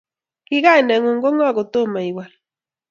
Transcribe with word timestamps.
Ki 0.47 0.57
kainengung 0.63 1.21
ko 1.23 1.29
ngo 1.33 1.43
kotomo 1.57 1.99
iwal? 2.09 2.31